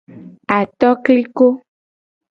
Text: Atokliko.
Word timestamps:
Atokliko. 0.57 1.45